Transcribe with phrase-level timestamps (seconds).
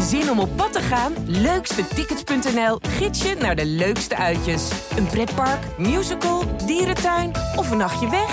[0.00, 1.12] Zin om op pad te gaan?
[1.26, 4.70] Leukstetickets.nl gids je naar de leukste uitjes.
[4.96, 8.30] Een pretpark, musical, dierentuin of een nachtje weg?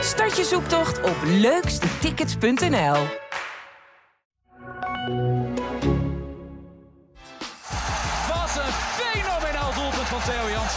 [0.00, 2.96] Start je zoektocht op leukstetickets.nl.
[8.28, 10.74] Wat een fenomenaal doelpunt van Theo Jans.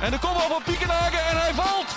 [0.00, 1.94] En de kopbal van Piekenhagen en hij valt.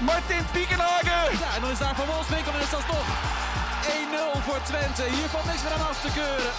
[0.00, 1.38] Martin Piekenhagen.
[1.38, 3.06] Ja, en dan is daar Van Wolfswinkel en is dat toch
[3.84, 5.04] 1-0 voor Twente.
[5.16, 6.52] Hier valt niks meer aan af te keuren.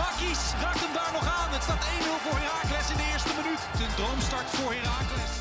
[0.00, 1.50] Bakkies raakt hem daar nog aan.
[1.56, 1.88] Het staat 1-0
[2.24, 3.62] voor Heracles in de eerste minuut.
[3.82, 5.32] Een droomstart voor Heracles.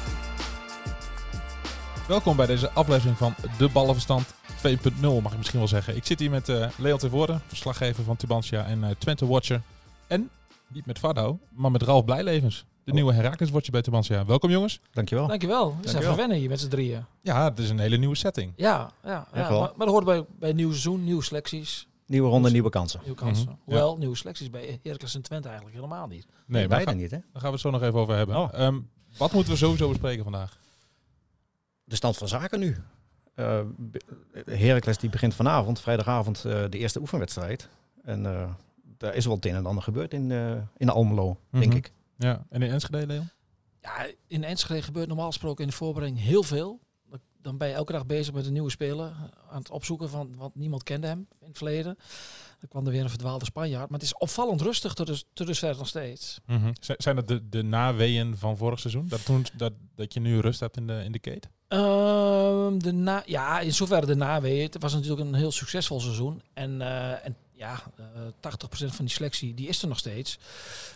[2.08, 4.26] Welkom bij deze aflevering van De Ballenverstand
[4.68, 5.96] 2.0, mag ik misschien wel zeggen.
[5.96, 9.62] Ik zit hier met uh, Tevoorde, verslaggever van Tubantia en uh, Twente Watcher.
[10.08, 10.30] En,
[10.68, 14.26] niet met Fado, maar met Ralf Blijlevens, de nieuwe Heracles Watcher bij Tubantia.
[14.26, 14.80] Welkom jongens.
[14.92, 15.28] Dankjewel.
[15.28, 15.78] Dankjewel.
[15.82, 17.06] We zijn even wennen hier met z'n drieën.
[17.22, 18.54] Ja, het is een hele nieuwe setting.
[18.56, 21.88] Ja, ja, ja maar, maar dat hoort bij, bij nieuw seizoen, nieuwe selecties.
[22.06, 23.00] Nieuwe ronde, nieuwe kansen.
[23.04, 23.46] Nieuwe kansen.
[23.46, 23.60] Mm -hmm.
[23.64, 23.98] Hoewel, ja.
[23.98, 26.26] nieuwe selecties bij Heracles en Twente eigenlijk helemaal niet.
[26.26, 27.18] Nee, nee beide niet hè?
[27.18, 28.36] Daar gaan we het zo nog even over hebben.
[28.36, 28.60] Oh.
[28.60, 30.58] Um, wat moeten we sowieso bespreken vandaag?
[31.84, 32.78] de stand van zaken nu.
[33.36, 33.60] Uh,
[34.46, 37.70] Heracles die begint vanavond, vrijdagavond, uh, de eerste oefenwedstrijd.
[38.04, 38.50] En uh,
[38.98, 40.32] daar is wel het een en ander gebeurd in,
[40.78, 41.60] in Almelo, mm -hmm.
[41.60, 41.92] denk ik.
[42.18, 43.30] Ja, en in Enschede, Leon?
[43.82, 46.80] Ja, in Enschede gebeurt normaal gesproken in de voorbereiding heel veel.
[47.42, 49.12] Dan ben je elke dag bezig met een nieuwe speler.
[49.50, 51.98] Aan het opzoeken van, want niemand kende hem in het verleden.
[52.60, 53.90] Dan kwam er weer een verdwaalde Spanjaard.
[53.90, 56.40] Maar het is opvallend rustig tot, dus, tot dusver nog steeds.
[56.46, 56.74] Mm -hmm.
[56.80, 59.08] Zijn dat de, de naweeën van vorig seizoen?
[59.08, 61.52] Dat, toen, dat, dat je nu rust hebt in de, in de keten?
[61.70, 61.80] Uh,
[62.78, 64.64] de na, ja, in zoverre de naweeën.
[64.64, 66.42] Het was natuurlijk een heel succesvol seizoen.
[66.54, 68.06] En, uh, en ja, uh,
[68.40, 70.40] 80% van die selectie die is er nog steeds.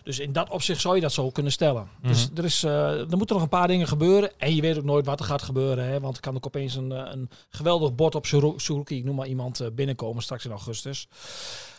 [0.03, 1.81] Dus in dat opzicht zou je dat zo kunnen stellen.
[1.81, 2.09] Mm -hmm.
[2.11, 4.39] Dus er, is, uh, er moeten nog een paar dingen gebeuren.
[4.39, 5.85] En je weet ook nooit wat er gaat gebeuren.
[5.87, 5.99] Hè?
[5.99, 9.61] Want er kan ook opeens een, een geweldig bord op Suruki, ik noem maar iemand,
[9.61, 11.07] uh, binnenkomen straks in augustus.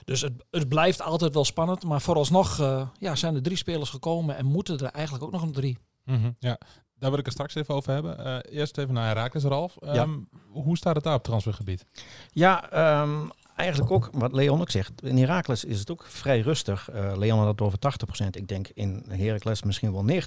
[0.05, 1.85] Dus het, het blijft altijd wel spannend.
[1.85, 5.43] Maar vooralsnog uh, ja, zijn er drie spelers gekomen en moeten er eigenlijk ook nog
[5.43, 5.79] een drie.
[6.05, 6.37] Mm -hmm.
[6.39, 6.59] Ja,
[6.95, 8.27] daar wil ik het straks even over hebben.
[8.27, 9.77] Uh, eerst even naar Herakles, Ralf.
[9.81, 10.07] Um, ja.
[10.49, 11.87] Hoe staat het daar op transfergebied?
[12.31, 14.93] Ja, um, eigenlijk ook wat Leon ook zegt.
[15.03, 16.91] In Herakles is het ook vrij rustig.
[16.95, 17.79] Uh, Leon had het over
[18.25, 18.27] 80%.
[18.31, 20.21] Ik denk in Heracles misschien wel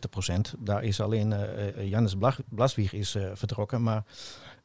[0.55, 0.59] 90%.
[0.59, 2.15] Daar is alleen uh, Jannes
[2.49, 3.83] Blaswieg is vertrokken.
[3.83, 4.03] Maar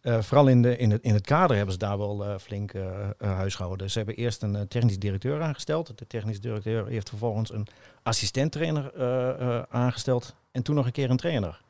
[0.03, 2.73] vooral in, de, in, het, in het kader hebben ze daar wel flink
[3.19, 3.91] huishouden.
[3.91, 5.99] Ze hebben eerst een technisch directeur aangesteld.
[5.99, 7.67] De technisch directeur heeft vervolgens een
[8.03, 8.93] assistent-trainer
[9.69, 10.35] aangesteld.
[10.51, 11.61] En toen nog een keer een trainer.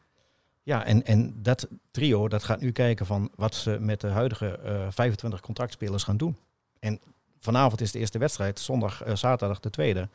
[0.63, 4.59] Ja, en, en dat trio dat gaat nu kijken van wat ze met de huidige
[4.91, 6.37] 25 contractspelers gaan doen.
[6.81, 7.01] En
[7.39, 10.09] vanavond is de eerste wedstrijd, zondag, zaterdag de tweede.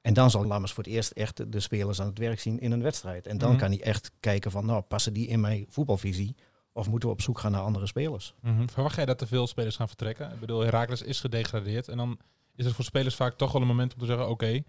[0.00, 2.72] En dan zal Lammers voor het eerst echt de spelers aan het werk zien in
[2.72, 3.26] een wedstrijd.
[3.26, 3.68] En dan mm -hmm.
[3.68, 6.34] kan hij echt kijken van, nou, passen die in mijn voetbalvisie?
[6.72, 8.34] Of moeten we op zoek gaan naar andere spelers?
[8.40, 8.68] Mm -hmm.
[8.70, 10.32] Verwacht jij dat er veel spelers gaan vertrekken?
[10.32, 11.88] Ik bedoel, Herakles is gedegradeerd.
[11.88, 12.18] En dan
[12.56, 14.24] is het voor spelers vaak toch wel een moment om te zeggen...
[14.24, 14.64] oké, okay,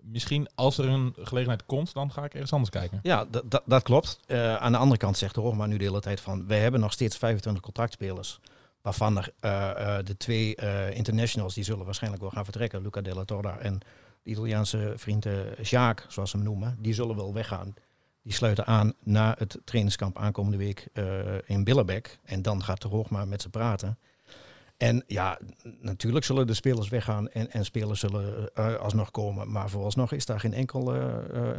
[0.00, 3.00] misschien als er een gelegenheid komt, dan ga ik ergens anders kijken.
[3.02, 3.26] Ja,
[3.64, 4.20] dat klopt.
[4.26, 6.46] Uh, aan de andere kant zegt de Hoogma nu de hele tijd van...
[6.46, 8.40] wij hebben nog steeds 25 contractspelers.
[8.86, 10.54] Waarvan uh, uh, de twee
[10.92, 12.82] internationals, die zullen waarschijnlijk wel gaan vertrekken.
[12.82, 13.78] Luca Della Torre en
[14.22, 15.26] de Italiaanse vriend
[15.62, 16.76] Jacques, zoals ze hem noemen.
[16.80, 17.74] Die zullen wel weggaan.
[18.22, 20.88] Die sluiten aan na het trainingskamp aankomende week
[21.46, 22.18] in Billebeck.
[22.24, 23.98] En dan gaat de Hoogma met ze praten.
[24.76, 25.38] En ja,
[25.80, 29.52] natuurlijk zullen de spelers weggaan en, en spelers zullen uh, alsnog komen.
[29.52, 30.94] Maar vooralsnog is daar geen enkel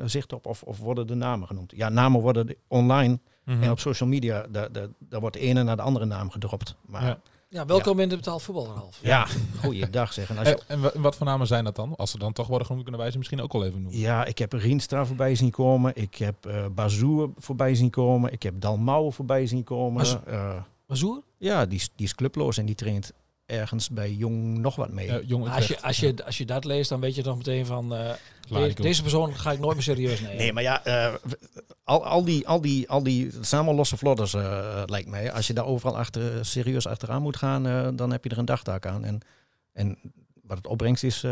[0.06, 1.74] zicht op of, of worden de namen genoemd.
[1.76, 3.64] Ja, namen worden online -hmm.
[3.64, 6.76] en op social media, daar, daar, daar wordt de ene naar de andere naam gedropt.
[6.86, 7.20] Maar ja.
[7.50, 8.04] Ja, welkom ja.
[8.04, 9.00] in de betaald voetbal, Ralf.
[9.02, 9.28] Ja, ja
[9.62, 10.38] goeiedag zeggen.
[10.38, 10.62] Als je...
[10.68, 11.96] En, en wat voor namen zijn dat dan?
[11.96, 14.00] Als ze dan toch worden genoemd, kunnen wij ze misschien ook al even noemen.
[14.00, 15.92] Ja, ik heb Rienstra voorbij zien komen.
[15.96, 18.32] Ik heb uh, Bazoer voorbij zien komen.
[18.32, 19.98] Ik heb Dalmau voorbij zien komen.
[19.98, 20.56] Baz uh,
[20.86, 21.22] Bazoer?
[21.38, 23.14] Ja, die, die is clubloos en die traint
[23.48, 25.08] ergens bij Jong nog wat mee.
[25.08, 27.66] Uh, jong als, je, als, je, als je dat leest, dan weet je toch meteen
[27.66, 27.94] van...
[27.94, 28.12] Uh,
[28.50, 30.38] deze, deze persoon ga ik nooit meer serieus nemen.
[30.38, 31.14] Nee, maar ja, uh,
[31.84, 33.32] al, al, die, al, die, al die...
[33.52, 35.32] Allemaal losse vlodders, uh, lijkt mij.
[35.32, 38.86] Als je daar overal achter, serieus achteraan moet gaan, dan heb je er een dagtaak
[38.86, 39.04] aan.
[39.04, 39.20] En,
[39.74, 39.98] en
[40.44, 41.26] wat het opbrengst is...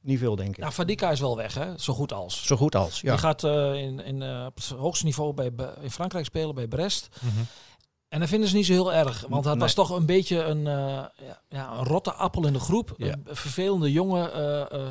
[0.00, 0.58] niet veel, denk ik.
[0.58, 1.78] Nou, Fadika is wel weg, hè?
[1.78, 2.46] Zo goed als.
[2.46, 3.10] Zo goed als, ja.
[3.10, 3.44] Die gaat
[3.74, 5.50] in, in, op het hoogste niveau bij,
[5.80, 7.08] in Frankrijk spelen, bij Brest.
[7.20, 7.46] Mm -hmm.
[8.08, 9.24] En dat vinden ze niet zo heel erg.
[9.28, 9.62] Want het nee.
[9.62, 11.04] was toch een beetje een, uh,
[11.48, 12.94] ja, een rotte appel in de groep.
[12.96, 13.12] Ja.
[13.12, 14.30] Een vervelende jongen.
[14.36, 14.88] Uh, uh,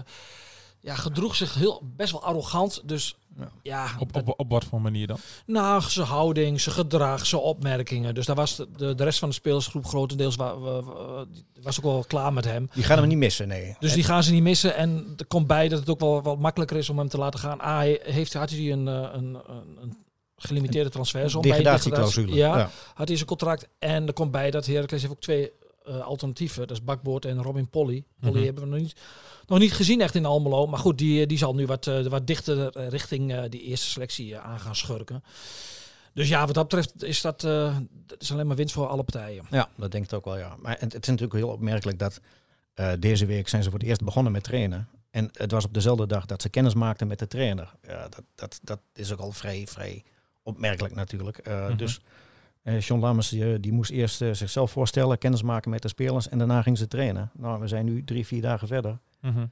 [0.81, 2.81] ja, gedroeg zich heel, best wel arrogant.
[2.85, 3.51] Dus ja.
[3.61, 5.17] ja op, op, op wat voor manier dan?
[5.45, 8.15] Nou, zijn houding, zijn gedrag, zijn opmerkingen.
[8.15, 11.25] Dus daar was de, de, de rest van de spelersgroep grotendeels wa, wa, wa,
[11.61, 12.69] was ook wel klaar met hem.
[12.73, 13.75] Die gaan hem niet missen, nee.
[13.79, 14.75] Dus die gaan ze niet missen.
[14.75, 17.39] En er komt bij dat het ook wel wat makkelijker is om hem te laten
[17.39, 17.59] gaan.
[17.59, 19.37] Ah, hij heeft, had hij een, een,
[19.81, 19.97] een
[20.37, 21.41] gelimiteerde transfersom.
[21.41, 22.35] Degradatieclausule.
[22.35, 23.67] Ja, ja, had hij zijn contract.
[23.79, 25.51] En er komt bij dat Heracles heeft ook twee
[25.85, 26.67] eh, alternatieven.
[26.67, 28.03] Dat is Bakboord en Robin Polly.
[28.19, 28.43] Polly Mhm.
[28.43, 28.95] hebben we nog niet,
[29.47, 30.67] nog niet gezien echt in Almelo.
[30.67, 34.37] Maar goed, die, die zal nu wat, eh, wat dichter eh, richting die eerste selectie
[34.37, 35.23] aan gaan schurken.
[36.13, 39.45] Dus ja, wat dat betreft is dat, dat is alleen maar winst voor alle partijen.
[39.49, 40.55] Ja, dat denk ik ook wel, ja.
[40.59, 42.19] Maar het, het is natuurlijk heel opmerkelijk dat
[42.99, 44.87] deze week zijn ze voor het eerst begonnen met trainen.
[45.11, 47.73] En het was op dezelfde dag dat ze kennis maakten met de trainer.
[47.87, 50.03] Ja, dat, dat, dat is ook al vrij, vrij
[50.47, 51.37] opmerkelijk natuurlijk.
[51.37, 51.77] Eh, Mhm.
[51.77, 51.99] Dus
[52.63, 56.29] eh John Lammers die, die moest eerst eh, zichzelf voorstellen, kennis maken met de spelers
[56.29, 57.31] en daarna ging ze trainen.
[57.33, 58.99] Nou, we zijn nu drie, vier dagen verder.
[59.21, 59.45] Mhm.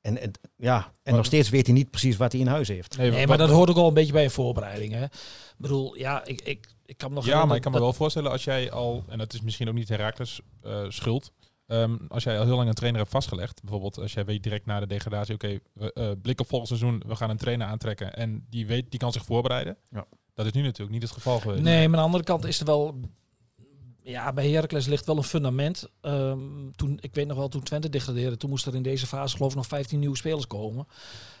[0.00, 2.68] En, en, ja, en Maar- nog steeds weet hij niet precies wat hij in huis
[2.68, 2.96] heeft.
[2.96, 4.92] Nee, maar dat hoort ook al een beetje bij een voorbereiding.
[4.92, 5.04] Hè?
[5.04, 5.10] Ik
[5.58, 7.96] bedoel, ja, ik, ik, ik kan me nog Ja, maar ik kan me dat- wel
[7.96, 11.32] voorstellen als jij al, en dat is misschien ook niet Herakles eh schuld,
[11.66, 14.66] ehm, als jij al heel lang een trainer hebt vastgelegd, bijvoorbeeld als jij weet direct
[14.66, 18.14] na de degradatie, oké, we eh, blik op volgend seizoen, we gaan een trainer aantrekken
[18.14, 19.76] en die weet, die kan zich voorbereiden.
[19.90, 20.06] Ja.
[20.34, 21.62] Dat is nu natuurlijk niet het geval geweest.
[21.62, 23.00] Nee, maar aan de andere kant is er wel...
[24.04, 25.88] Ja, bij Heracles ligt wel een fundament.
[26.00, 26.38] Ehm,
[26.76, 29.50] toen, ik weet nog wel, toen Twente degradeerde, toen moest er in deze fase geloof
[29.50, 30.86] ik nog 15 nieuwe spelers komen.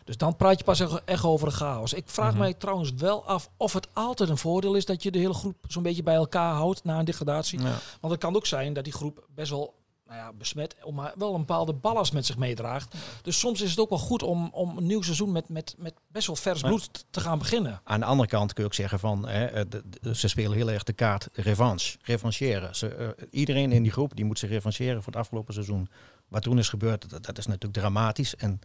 [0.04, 1.92] Dus dan praat je pas echt- over de chaos.
[1.92, 2.38] Ik vraag Mhm.
[2.38, 5.56] mij trouwens wel af of het altijd een voordeel is dat je de hele groep
[5.68, 7.60] zo'n beetje bij elkaar houdt na een degradatie.
[7.60, 7.78] Ja.
[8.00, 9.74] Want het kan ook zijn dat die groep best wel
[10.12, 12.94] nou ja, besmet, maar wel een bepaalde ballast met zich meedraagt.
[13.22, 15.94] Dus soms is het ook wel goed om, om een nieuw seizoen met, met, met
[16.08, 17.80] best wel vers bloed te gaan beginnen.
[17.84, 20.70] Aan de andere kant kun je ook zeggen van, hè, de- de- ze spelen heel
[20.70, 22.76] erg de kaart revanche, revancheren.
[22.76, 25.88] Ze, eh, iedereen in die groep die moet zich revancheren voor het afgelopen seizoen.
[26.28, 28.36] Wat toen is gebeurd, dat, dat is natuurlijk dramatisch.
[28.36, 28.60] En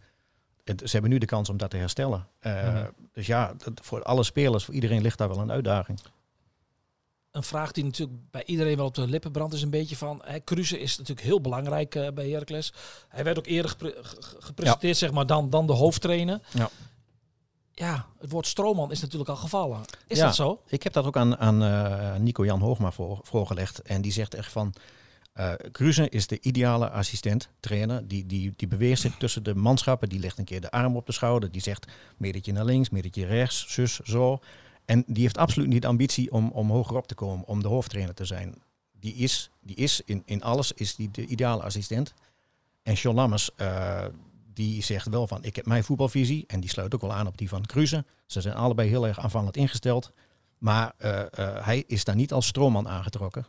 [0.64, 2.26] het- ze hebben nu de kans om dat te herstellen.
[2.38, 2.86] Eh, Mhm.
[3.12, 6.00] Dus ja, dat, voor alle spelers, voor iedereen ligt daar wel een uitdaging.
[7.38, 10.22] Een vraag die natuurlijk bij iedereen wel op de lippen brandt, is een beetje van...
[10.24, 12.72] Hè, Kruse is natuurlijk heel belangrijk eh, bij Heracles.
[13.08, 16.40] Hij werd ook eerder gepre- ge- gepresenteerd zeg maar, dan, dan de hoofdtrainer.
[16.54, 16.70] Ja.
[17.72, 19.80] Ja, het woord Stroomman is natuurlijk al gevallen.
[20.06, 20.24] Is Ja.
[20.24, 20.62] dat zo?
[20.66, 23.82] Ik heb dat ook aan, aan eh, Nico-Jan Hoogma voor, voorgelegd.
[23.82, 24.74] En die zegt echt van...
[25.72, 28.08] Cruze is de ideale assistent, trainer.
[28.08, 30.08] Die, die, die beweegt zich tussen de manschappen.
[30.08, 31.50] Die legt een keer de arm op de schouder.
[31.50, 31.86] Die zegt
[32.16, 34.38] metertje naar links, metertje rechts, zus, zo.
[34.88, 37.68] En die heeft absoluut niet de ambitie om, om hoger op te komen, om de
[37.68, 38.62] hoofdtrainer te zijn.
[38.92, 42.14] Die is, die is in, in alles is die de ideale assistent.
[42.82, 44.04] En John Lammers, eh,
[44.54, 46.44] die zegt wel van, ik heb mijn voetbalvisie.
[46.46, 48.04] En die sluit ook wel aan op die van Cruze.
[48.26, 50.12] Ze zijn allebei heel erg aanvallend ingesteld.
[50.58, 53.46] Maar eh, eh, hij is daar niet als stroomman aangetrokken.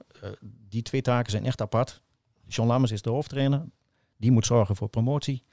[0.69, 2.01] Die twee taken zijn echt apart.
[2.47, 3.65] John Lammers is de hoofdtrainer.
[4.18, 5.44] Die moet zorgen voor promotie.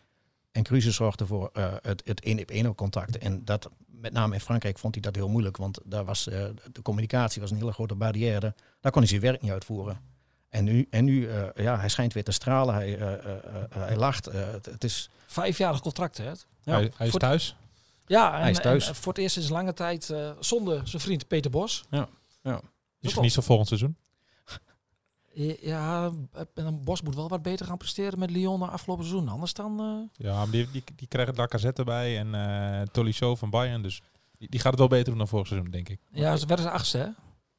[0.56, 3.19] En Cruze zorgt ervoor eh, het, het één op één contact.
[3.19, 5.56] En dat, met name in Frankrijk vond hij dat heel moeilijk.
[5.56, 8.55] Want daar was, eh, de communicatie was een hele grote barrière.
[8.81, 10.00] Daar kon hij zijn werk niet uitvoeren.
[10.49, 12.75] En nu, en nu eh, ja, hij schijnt weer te stralen.
[12.75, 14.26] Hij, eh, eh, eh, hij lacht.
[14.26, 16.25] Eh, het, het is, Vijfjarig contract, hè?
[16.25, 16.35] Ja.
[16.64, 17.56] Hij, hij is Voor- thuis.
[18.06, 18.88] Ja, en, Hij is thuis.
[18.88, 21.85] en voor het eerst sinds lange tijd eh, zonder zijn vriend Peter Bos.
[21.91, 23.97] Die is niet zo volgend seizoen.
[25.60, 29.28] Ja, en dan Bos moet wel wat beter gaan presteren met Lyon na afgelopen seizoen.
[29.28, 29.80] Anders dan...
[29.80, 33.82] eh, Ja, maar die, die, die krijgen Lacazette erbij en eh Tolisso van Bayern.
[33.82, 34.02] Dus
[34.38, 36.00] die, die gaat het wel beter doen dan vorig seizoen, denk ik.
[36.12, 37.08] ja, ze werden ze achtste, hè?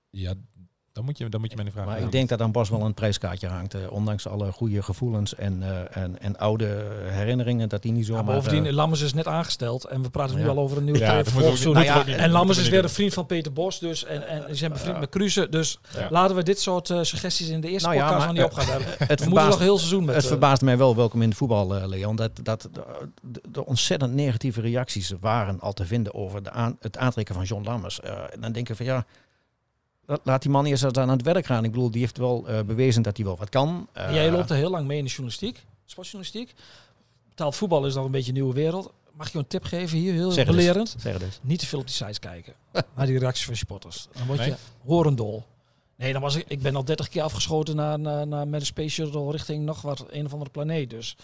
[0.09, 0.33] Ja,
[0.97, 1.91] dan moet je, dan moet je mij niet vragen.
[1.91, 3.73] maar ik denk dat aan Bos wel een prijskaartje hangt.
[3.73, 7.69] eh, ondanks alle goede gevoelens en, eh, en, en oude herinneringen.
[7.69, 8.35] Dat hij niet Ja, zomaar...
[8.35, 9.85] bovendien, eh, Lammers is net aangesteld.
[9.85, 11.73] En we praten nu al over een nieuwe Ja, ook.
[11.73, 13.79] Nou ja, En Lammers is weer een vriend van Peter Bos.
[13.79, 15.49] Dus, en, en ze zijn bevriend met Cruze.
[15.49, 16.07] Dus Ja.
[16.09, 18.53] laten we dit soort eh, suggesties in de eerste Nou ja, podcast maar, nog niet
[18.53, 18.87] op gaan hebben.
[18.97, 20.15] het We moeten verbaast, nog heel seizoen met...
[20.15, 22.81] het verbaast mij wel, welkom in het voetbal, eh, Leon, dat, dat de,
[23.21, 27.43] de, de ontzettend negatieve reacties waren al te vinden over de aan, het aantrekken van
[27.43, 27.99] John Lammers.
[27.99, 29.05] Eh, en dan denk ik van ja,
[30.23, 31.63] laat die man eerst eens aan het werk gaan.
[31.63, 33.87] Ik bedoel, die heeft wel eh, bewezen dat hij wel wat kan.
[33.93, 36.53] Eh, Jij loopt er heel lang mee in de journalistiek, sportjournalistiek.
[37.29, 38.91] Betaald voetbal is nog een beetje een nieuwe wereld.
[39.13, 40.95] Mag ik je een tip geven hier, heel belerend?
[40.97, 41.39] Zeg het eens.
[41.41, 42.53] Niet te veel op die sites kijken.
[42.95, 44.07] naar die reacties van supporters.
[44.17, 44.47] Dan word Nee?
[44.49, 45.43] je horendol.
[45.97, 48.65] Nee, dan was ik, ik ben al 30 keer afgeschoten naar, naar, naar, met een
[48.65, 50.89] space shuttle richting nog wat een of andere planeet.
[50.89, 51.15] Dus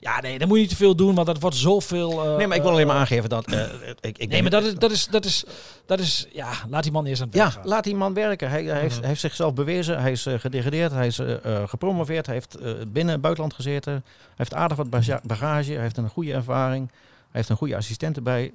[0.00, 2.24] ja, nee, dan moet je niet te veel doen, want dat wordt zoveel.
[2.24, 3.46] eh, Nee, maar ik wil alleen maar eh, aangeven dat...
[3.52, 3.60] eh,
[4.00, 5.44] ik, ik Nee, maar dat is, dat is, dat is,
[5.86, 7.66] dat is, ja, laat die man eerst aan het werk Ja, gaan.
[7.68, 8.48] laat die man werken.
[8.50, 9.06] Hij, hij, heeft, Mhm.
[9.06, 10.00] heeft zichzelf bewezen.
[10.00, 10.92] Hij is gedegradeerd.
[10.92, 11.20] Hij is
[11.66, 12.26] gepromoveerd.
[12.26, 12.58] Hij heeft
[12.92, 13.92] binnen het buitenland gezeten.
[13.92, 14.02] Hij
[14.36, 15.72] heeft aardig wat baga- bagage.
[15.72, 16.88] Hij heeft een goede ervaring.
[16.88, 16.96] Hij
[17.30, 18.52] heeft een goede assistent erbij.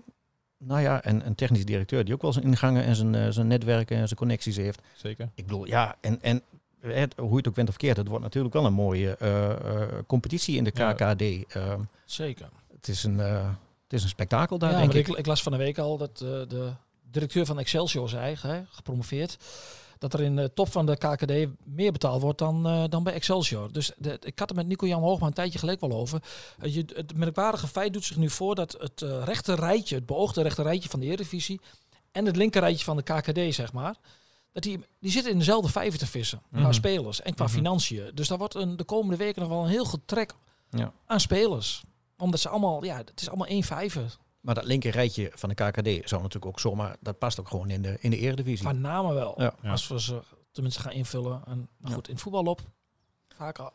[0.59, 3.47] Nou ja, en een technisch directeur die ook wel zijn ingangen en zijn, eh, zijn
[3.47, 4.81] netwerken en zijn connecties heeft.
[4.95, 5.29] Zeker.
[5.35, 6.41] Ik bedoel, ja, en, en
[6.79, 9.51] het, hoe je het ook bent of keert, het wordt natuurlijk wel een mooie eh,
[9.51, 10.93] eh, competitie in de Ja.
[10.93, 11.53] KKD.
[11.53, 12.49] Ehm, Zeker.
[12.75, 13.49] het, is een, eh,
[13.83, 15.07] het is een spektakel daar, ja, denk maar ik.
[15.07, 15.17] ik.
[15.17, 16.71] ik las van de week al dat eh, de
[17.11, 19.37] directeur van Excelsior zei, hè, gepromoveerd,
[19.99, 21.31] dat er in de top van de KKD
[21.65, 23.71] meer betaald wordt dan, eh, dan bij Excelsior.
[23.71, 26.21] Dus de, ik had het met Nico-Jan Hoogma een tijdje geleden wel over.
[26.59, 30.05] Eh, je, het merkwaardige feit doet zich nu voor dat het eh rechter rijtje, het
[30.05, 31.59] beoogde rechter rijtje van de Eredivisie
[32.11, 33.95] en het linker rijtje van de KKD, zeg maar,
[34.51, 36.41] dat die, die zitten in dezelfde vijver te vissen.
[36.51, 36.71] Qua Mhm.
[36.71, 37.53] spelers en qua Mhm.
[37.53, 38.11] financiën.
[38.13, 40.33] Dus daar wordt een, de komende weken nog wel een heel getrek
[40.69, 40.91] Ja.
[41.05, 41.83] aan spelers.
[42.17, 44.17] Omdat ze allemaal, ja, het is allemaal één vijver.
[44.47, 47.69] Maar dat linker rijtje van de KKD zou natuurlijk ook zomaar, dat past ook gewoon
[47.69, 48.65] in de, in de eredivisie.
[48.67, 49.33] Qua namen wel.
[49.41, 49.53] Ja.
[49.61, 49.71] Ja.
[49.71, 50.19] Als we ze
[50.51, 51.41] tenminste gaan invullen.
[51.47, 51.95] En, maar Ja.
[51.95, 52.61] goed, in het voetbal op.
[53.35, 53.71] Vaak al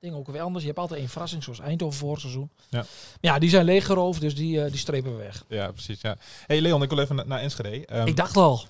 [0.00, 0.60] dingen ook weer anders.
[0.62, 2.50] Je hebt altijd één verrassing, zoals Eindhoven vorig seizoen.
[2.68, 2.78] Ja.
[2.78, 2.86] Maar
[3.20, 5.44] ja, die zijn leeggeroofd, dus die, eh, die strepen we weg.
[5.48, 6.00] Ja, precies.
[6.00, 6.16] Ja.
[6.46, 7.86] hey Leon, ik wil even na- naar Enschede.
[7.86, 8.60] Ehm, ik dacht al.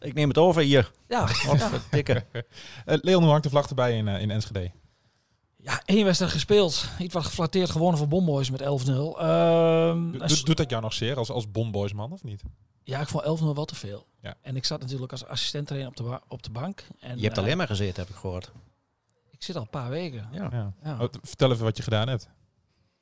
[0.00, 0.90] Ik neem het over hier.
[1.08, 2.24] Ja, Of dikke.
[2.84, 4.70] eh, Leon, hoe hangt de vlag erbij in, eh, in Enschede?
[5.72, 6.88] Ja, één wedstrijd gespeeld.
[6.98, 8.64] Iets wat geflatteerd gewonnen van Bomboys met 11-0.
[8.64, 12.42] Ehm, Do- en doet- doet dat jou nog zeer als, als Bonboysman of niet?
[12.82, 14.06] Ja, ik vond 11-0 wel te veel.
[14.22, 14.34] Ja.
[14.42, 16.86] En ik zat natuurlijk als assistent trainer op de, op de bank.
[17.00, 18.50] En, Je hebt eh, alleen maar gezeten, heb ik gehoord.
[19.30, 20.28] Ik zit al een paar weken.
[20.32, 20.48] Ja.
[20.52, 20.72] Ja.
[20.84, 20.92] Ja.
[21.00, 22.28] Oh, vertel even wat je gedaan hebt.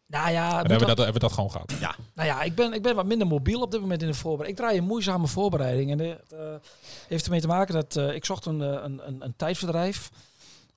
[0.06, 1.73] Nou ja, En hebben, we dat, hebben we dat gewoon gehad.
[2.14, 4.59] Nou ja, ik ben, ik ben wat minder mobiel op dit moment in de voorbereiding.
[4.59, 5.90] Ik draai een moeizame voorbereiding.
[5.90, 6.54] En het eh,
[7.09, 10.11] heeft ermee te maken dat eh, ik zocht een, eh, een, een, een tijdverdrijf.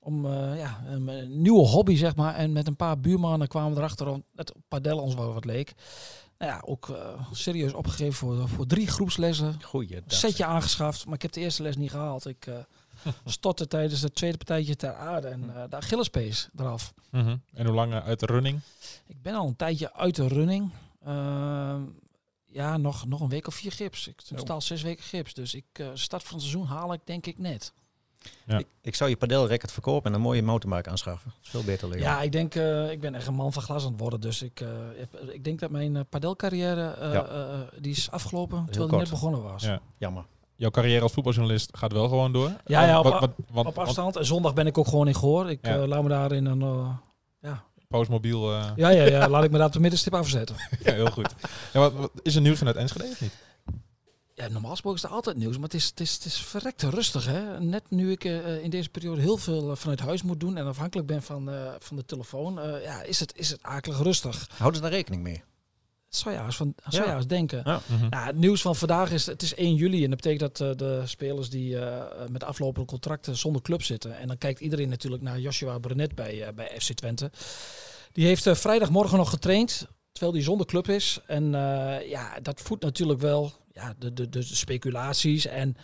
[0.00, 2.34] Om eh, ja, een, nieuwe hobby, zeg maar.
[2.34, 5.74] En met een paar buurmannen kwamen we erachter om dat padel ons wel wat leek.
[6.38, 9.62] Nou ja, ook eh, serieus opgegeven voor, voor drie groepslessen.
[9.62, 9.96] Goeie.
[9.96, 12.26] Een setje aangeschaft, maar ik heb de eerste les niet gehaald.
[12.26, 12.54] Ik eh
[13.24, 16.94] stotte tijdens het tweede partijtje ter aarde en eh de Achillespees eraf.
[17.10, 17.36] Mhm.
[17.54, 18.60] En hoe lang uit de running?
[19.06, 20.70] Ik ben al een tijdje uit de running.
[21.04, 21.82] Ehm,
[22.44, 24.08] ja, nog, nog een week of vier gips.
[24.08, 25.34] Ik totaal zes weken gips.
[25.34, 27.72] Dus ik start van het seizoen haal ik denk ik net.
[28.46, 28.58] Ja.
[28.58, 31.30] Ik, ik zou je padelrecord verkopen en een mooie mountainbike aanschaffen.
[31.34, 32.02] Dat is veel beter, Leon.
[32.02, 34.20] Ja, ik denk, eh, ik ben echt een man van glas aan het worden.
[34.20, 37.24] Dus ik, eh, heb, ik denk dat mijn eh, padelcarrière, eh, Ja.
[37.26, 39.62] eh, die is afgelopen terwijl die net begonnen was.
[39.64, 39.80] Ja.
[39.98, 40.24] Jammer.
[40.56, 42.52] Jouw carrière als voetbaljournalist gaat wel gewoon door?
[42.66, 44.16] Ja, ja, op wat, wat, Op afstand.
[44.16, 45.50] En zondag ben ik ook gewoon in Goor.
[45.50, 45.86] Ik Ja.
[45.86, 46.62] laat me daar in een...
[47.42, 47.52] eh,
[47.88, 48.52] postmobiel...
[48.52, 50.56] eh, ja, ja, ja, laat ik me daar op de middenstip afzetten.
[50.84, 51.34] ja, heel goed.
[51.72, 53.32] Ja, wat, wat- is er nieuws vanuit Enschede of niet?
[54.38, 56.90] Ja, normaal gesproken is er altijd nieuws, maar het is, het is, het is verrekte
[56.90, 57.26] rustig.
[57.26, 57.60] Hè?
[57.60, 60.66] Net nu ik eh, in deze periode heel veel eh, vanuit huis moet doen en
[60.66, 64.48] afhankelijk ben van, eh, van de telefoon, eh, ja, is, het, is het akelig rustig.
[64.56, 65.42] Houden ze daar rekening mee?
[66.10, 67.20] Dat zou je van, zou Ja.
[67.20, 67.62] denken.
[67.64, 67.80] Ja.
[67.86, 68.08] Mhm.
[68.08, 70.76] Nou, het nieuws van vandaag is, het is 1 juli en dat betekent dat eh,
[70.76, 74.18] de spelers die eh, met aflopende contracten zonder club zitten.
[74.18, 77.30] En dan kijkt iedereen natuurlijk naar Joshua Brenet bij, eh, bij FC Twente.
[78.12, 81.20] Die heeft eh, vrijdagmorgen nog getraind, terwijl hij zonder club is.
[81.26, 85.46] En eh, ja, dat voedt natuurlijk wel ja, de, de, de speculaties.
[85.46, 85.76] En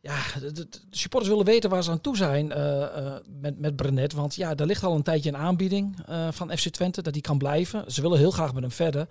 [0.00, 4.12] ja, de, supporters willen weten waar ze aan toe zijn eh, eh, met, met Brenet.
[4.12, 7.22] Want ja, er ligt al een tijdje een aanbieding eh, van FC Twente dat hij
[7.22, 7.92] kan blijven.
[7.92, 9.08] Ze willen heel graag met hem verder.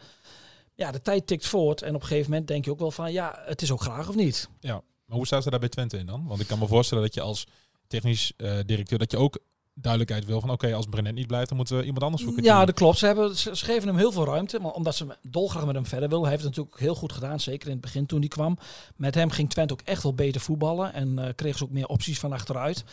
[0.75, 3.11] Ja, de tijd tikt voort en op een gegeven moment denk je ook wel van
[3.11, 4.49] ja, het is ook graag of niet.
[4.59, 6.27] Ja, maar hoe staan ze daar bij Twente in dan?
[6.27, 7.47] Want ik kan me voorstellen dat je als
[7.87, 8.33] technisch
[8.65, 8.97] directeur...
[8.97, 9.39] dat je ook
[9.73, 10.49] duidelijkheid wil van...
[10.49, 12.43] oké, als Brenet niet blijft, dan moeten we iemand anders zoeken.
[12.43, 12.97] Ja, dat klopt.
[12.97, 16.09] Ze, hebben, ze geven hem heel veel ruimte, maar omdat ze dolgraag met hem verder
[16.09, 16.23] willen.
[16.23, 18.57] Hij heeft het natuurlijk heel goed gedaan, zeker in het begin toen hij kwam.
[18.95, 21.87] Met hem ging Twente ook echt wel beter voetballen en eh kregen ze ook meer
[21.87, 22.83] opties van achteruit.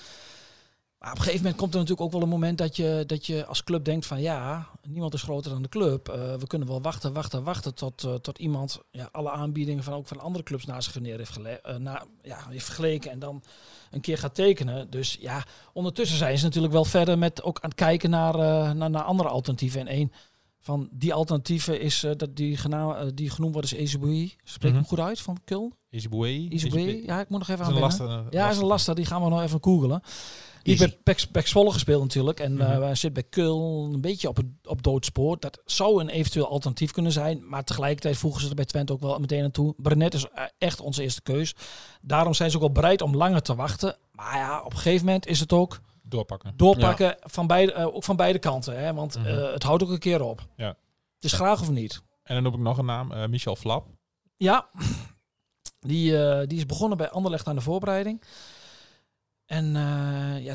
[0.99, 3.27] Maar op een gegeven moment komt er natuurlijk ook wel een moment dat je, dat
[3.27, 6.09] je als club denkt van ja, niemand is groter dan de club.
[6.09, 9.93] Eh, we kunnen wel wachten, wachten, wachten tot, eh, tot iemand ja, alle aanbiedingen van
[9.95, 13.19] ook van andere clubs naast zich neer heeft, gele- eh, na, ja, heeft vergeleken en
[13.19, 13.43] dan
[13.91, 14.91] een keer gaat tekenen.
[14.91, 18.37] Dus ja, ondertussen zijn ze natuurlijk wel verder met ook aan het kijken naar,
[18.77, 19.81] naar, naar andere alternatieven.
[19.81, 20.13] En één
[20.61, 24.35] van die alternatieven is dat die, gena- die genoemd wordt is Ezeboui.
[24.45, 24.89] Spreek ik hem Mhm.
[24.89, 25.73] goed uit van Kul?
[25.91, 26.47] Ezeboué?
[26.49, 27.03] Ezeboui?
[27.07, 28.25] Ja, ik moet nog even is aan lastige...
[28.31, 28.95] Ja, is een lastig.
[28.95, 30.03] Die gaan we nog even googelen.
[30.63, 32.41] Die heeft bij Pek, Zwolle gespeeld natuurlijk.
[32.41, 32.83] En Mhm.
[32.83, 35.39] hij zit bij Kul een beetje op, het, op doodspoor.
[35.41, 37.49] Dat zou een eventueel alternatief kunnen zijn.
[37.49, 39.75] Maar tegelijkertijd voegen ze er bij Twente ook wel meteen aan toe.
[39.77, 41.55] Brenet is eh, echt onze eerste keus.
[42.01, 43.97] Daarom zijn ze ook wel bereid om langer te wachten.
[44.13, 46.53] Maar ja, op een gegeven moment is het ook Doorpakken.
[46.57, 48.79] doorpakken van beide, eh, ook van beide kanten.
[48.81, 48.95] Hè?
[48.95, 49.27] Want Mhm.
[49.27, 50.47] eh, het houdt ook een keer op.
[50.57, 50.69] Ja.
[51.15, 52.03] Het is graag of niet.
[52.23, 53.31] En dan noem ik nog een naam.
[53.31, 53.87] Michel Flap.
[54.37, 54.69] Ja,
[55.81, 58.23] die, eh, die is begonnen bij Anderlecht aan de voorbereiding.
[59.47, 60.55] En eh, ja,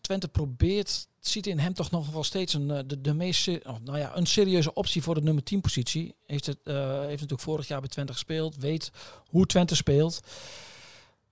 [0.00, 3.76] Twente probeert, ziet in hem toch nog wel steeds een, eh, de, de meest, oh,
[3.84, 6.14] nou ja, een serieuze optie voor de nummer 10 positie.
[6.26, 8.90] Heeft, het, heeft natuurlijk vorig jaar bij Twente gespeeld, weet
[9.26, 10.20] hoe Twente speelt.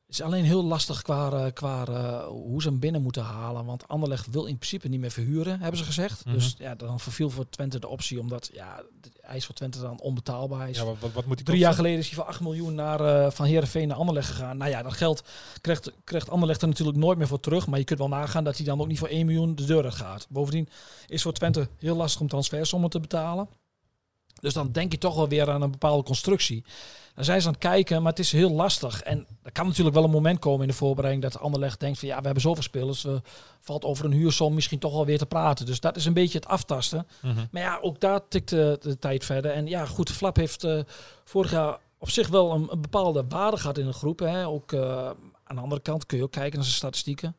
[0.09, 1.85] is alleen heel lastig qua, qua
[2.26, 3.64] hoe ze hem binnen moeten halen.
[3.64, 6.25] Want Anderlecht wil in principe niet meer verhuren, hebben ze gezegd.
[6.25, 6.35] Mhm.
[6.35, 8.82] Dus ja, dan verviel voor Twente de optie, omdat ja,
[9.30, 10.60] hij is voor Twente dan onbetaalbaar.
[10.60, 12.40] Hij is Ja, wat, wat, wat moet die Drie jaar geleden is hij voor 8
[12.40, 14.56] miljoen naar, eh, van Heerenveen naar Anderlecht gegaan.
[14.56, 15.22] Nou ja, dat geld
[15.60, 17.66] krijgt, krijgt Anderlecht er natuurlijk nooit meer voor terug.
[17.66, 19.84] Maar je kunt wel nagaan dat hij dan ook niet voor 1 miljoen de deur
[19.84, 20.26] uit gaat.
[20.28, 20.68] Bovendien
[21.06, 23.49] is voor Twente heel lastig om transfersommen te betalen.
[24.40, 26.64] Dus dan denk je toch wel weer aan een bepaalde constructie.
[27.14, 29.02] Dan zijn ze aan het kijken, maar het is heel lastig.
[29.02, 32.09] En er kan natuurlijk wel een moment komen in de voorbereiding dat Anderlecht denkt van
[32.09, 33.02] ja, we hebben zoveel spelers.
[33.02, 33.23] We
[33.61, 35.66] valt over een huursom misschien toch wel weer te praten.
[35.66, 37.06] Dus dat is een beetje het aftasten.
[37.23, 37.44] Mhm.
[37.50, 39.50] Maar ja, ook daar tikt de, de tijd verder.
[39.50, 40.80] En ja, goed, Flap heeft eh,
[41.25, 44.18] vorig jaar op zich wel een, een bepaalde waarde gehad in de groep.
[44.18, 44.47] Hè.
[44.47, 45.11] Ook eh,
[45.44, 47.37] aan de andere kant kun je ook kijken naar zijn statistieken.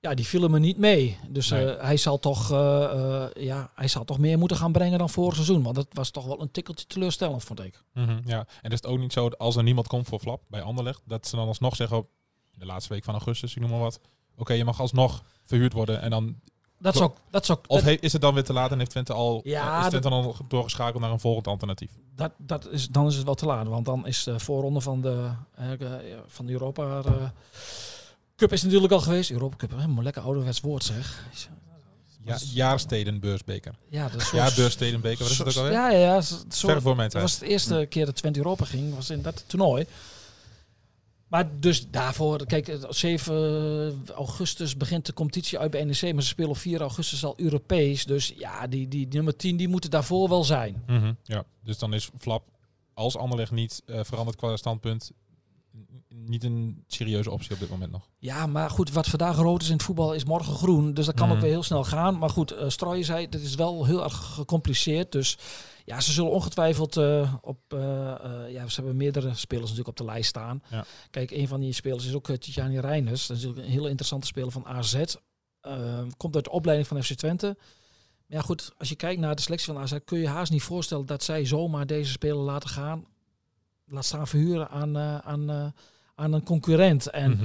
[0.00, 1.18] Ja, die vielen me niet mee.
[1.28, 1.70] Dus Nee.
[1.74, 2.84] eh, hij, zal toch, eh,
[3.24, 5.62] eh, ja, hij zal toch meer moeten gaan brengen dan vorig seizoen.
[5.62, 7.82] Want dat was toch wel een tikkeltje teleurstellend, vond ik.
[7.92, 8.46] Mhm, ja.
[8.62, 11.02] En is het ook niet zo dat als er niemand komt voor Flap bij Anderlecht,
[11.04, 12.06] dat ze dan alsnog zeggen
[12.54, 14.00] de laatste week van augustus, ik noem maar wat.
[14.36, 16.40] Oké, je mag alsnog verhuurd worden en dan
[16.78, 18.90] Dat zou, dat zou, Of dat, he- is het dan weer te laat en heeft
[18.90, 21.90] Twente al, Ja, is Twente dan al doorgeschakeld naar een volgend alternatief?
[22.14, 23.66] dat, dat is, dan is het wel te laat.
[23.66, 25.30] Want dan is de voorronde van de,
[26.26, 27.02] van de Europa
[28.38, 29.30] Cup is natuurlijk al geweest.
[29.30, 31.24] Europa Cup, een lekker ouderwets woord zeg.
[32.24, 33.74] Ja, jaarstedenbeursbeker.
[33.88, 35.72] Ja, dat Ja, beurstedenbeker, wat is het ook alweer?
[35.72, 36.22] Ja, ja, ja.
[36.48, 37.22] Ver voor mijn dat tijd.
[37.22, 39.86] was de eerste keer dat Twente Europa ging, was in dat toernooi.
[41.28, 46.28] Maar dus daarvoor, kijk, eh, 7 augustus begint de competitie uit bij NEC, maar ze
[46.28, 48.04] spelen op 4 augustus al Europees.
[48.04, 50.82] Dus ja, die, die, nummer 10 die moeten daarvoor wel zijn.
[50.86, 52.44] Mhm, ja, dus dan is Flap,
[52.94, 55.12] als Anderlecht niet eh, verandert qua standpunt,
[56.08, 58.08] niet een serieuze optie op dit moment nog.
[58.18, 60.94] Ja, maar goed, wat vandaag rood is in het voetbal is morgen groen.
[60.94, 62.18] Dus dat kan ook weer heel snel gaan.
[62.18, 65.12] Maar goed, uh, Strooijen zei, dat is wel heel erg gecompliceerd.
[65.12, 65.38] Dus
[65.84, 67.58] ja, ze zullen ongetwijfeld uh, op...
[67.74, 67.80] Uh,
[68.48, 70.62] ja, ze hebben meerdere spelers natuurlijk op de lijst staan.
[70.70, 70.84] Ja.
[71.10, 73.26] Kijk, een van die spelers is ook Tijani Reiners.
[73.26, 75.04] Dat is ook een hele interessante speler van AZ.
[76.16, 77.56] komt uit de opleiding van FC Twente.
[78.26, 79.96] Maar ja, goed, als je kijkt naar de selectie van AZ...
[80.04, 83.06] kun je haast niet voorstellen dat zij zomaar deze speler laten gaan.
[83.86, 84.96] Laat staan verhuren aan...
[84.96, 85.74] eh, aan
[86.18, 87.10] aan een concurrent.
[87.10, 87.44] En Mhm.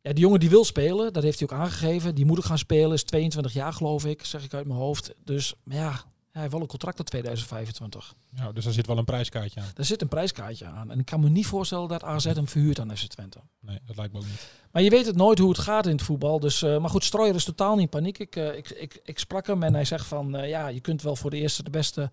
[0.00, 2.14] ja, die jongen die wil spelen, dat heeft hij ook aangegeven.
[2.14, 5.14] Die moet ook gaan spelen, is 22 jaar geloof ik, zeg ik uit mijn hoofd.
[5.24, 5.90] Dus maar ja,
[6.32, 8.14] hij heeft wel een contract tot 2025.
[8.34, 9.66] Ja, dus daar zit wel een prijskaartje aan.
[9.74, 10.90] Daar zit een prijskaartje aan.
[10.90, 13.38] En ik kan me niet voorstellen dat AZ hem verhuurt aan FC Twente.
[13.60, 14.48] Nee, dat lijkt me ook niet.
[14.72, 16.40] Maar je weet het nooit hoe het gaat in het voetbal.
[16.40, 18.18] Dus, uh, maar goed, Strooier is totaal niet in paniek.
[18.18, 21.02] Ik, uh, ik, ik, ik sprak hem en hij zegt van, uh, ja, je kunt
[21.02, 22.10] wel voor de eerste de beste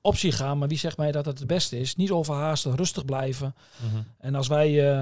[0.00, 0.58] optie gaan.
[0.58, 1.96] Maar wie zegt mij dat het het beste is?
[1.96, 3.54] Niet overhaasten, rustig blijven.
[3.90, 4.02] Mhm.
[4.18, 4.96] En als wij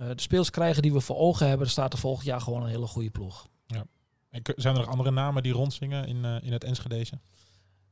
[0.00, 2.68] uh, de speels krijgen die we voor ogen hebben, staat er volgend jaar gewoon een
[2.68, 3.48] hele goede ploeg.
[3.66, 3.86] Ja.
[4.30, 7.20] En zijn er nog andere namen die rondzingen in, uh, in het Enschedeze?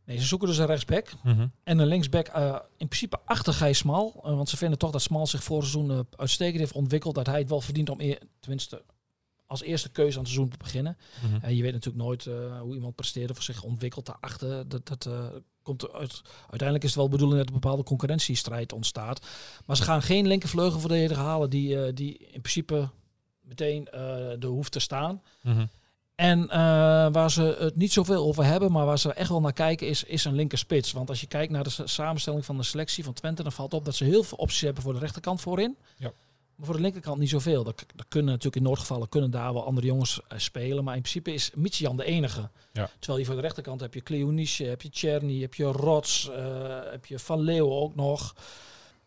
[0.04, 1.52] Nee, ze zoeken dus een rechtsback mm -hmm.
[1.62, 4.20] en een linksback uh, in principe achter Gijs Smal.
[4.22, 7.14] Want ze vinden toch dat Smal zich voor seizoen uitstekend heeft ontwikkeld.
[7.14, 8.84] Dat hij het wel verdient om, eer, tenminste
[9.46, 10.96] als eerste keuze aan het seizoen te beginnen.
[11.22, 11.34] Mhm.
[11.34, 11.50] Mm -hmm.
[11.50, 12.24] je weet natuurlijk nooit
[12.60, 14.68] hoe iemand presteert of zich ontwikkelt daarachter.
[14.68, 15.08] Dat, dat
[15.76, 19.26] komt uit, uiteindelijk is het wel de bedoeling dat er een bepaalde concurrentiestrijd ontstaat.
[19.66, 22.88] Maar ze gaan geen linkervleugelverdediger halen die, uh, die in principe
[23.40, 25.22] meteen er hoeft te staan.
[25.42, 25.68] Mm -hmm.
[26.20, 26.50] En uh,
[27.12, 30.04] waar ze het niet zoveel over hebben, maar waar ze echt wel naar kijken, is,
[30.04, 30.92] is een linker spits.
[30.92, 33.84] Want als je kijkt naar de samenstelling van de selectie van Twente, dan valt op
[33.84, 35.76] dat ze heel veel opties hebben voor de rechterkant voorin.
[35.96, 36.12] Ja.
[36.60, 37.64] Maar voor de linkerkant niet zoveel.
[37.64, 40.84] Dat, dat kunnen natuurlijk in Noordgevallen kunnen daar wel andere jongens uh, spelen.
[40.84, 42.48] Maar in principe is Michian de enige.
[42.72, 42.90] Ja.
[42.98, 46.36] Terwijl je voor de rechterkant heb je Cleonice, heb je Czerny, heb je Rots, uh,
[46.90, 48.34] heb je Van Leeuwen ook nog.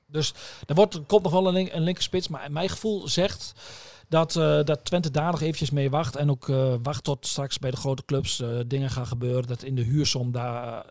[0.05, 0.33] Dus
[0.65, 2.27] er wordt, er komt nog wel een, link, een linker spits.
[2.27, 3.53] Maar mijn gevoel zegt
[4.07, 6.15] dat, uh, dat Twente daar nog eventjes mee wacht.
[6.15, 9.47] En ook uh, wacht tot straks bij de grote clubs uh, dingen gaan gebeuren.
[9.47, 10.85] Dat in de huursom daar,